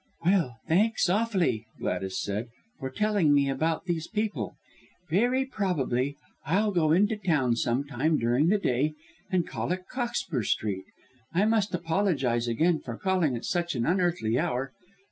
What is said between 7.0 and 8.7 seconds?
to Town some time during the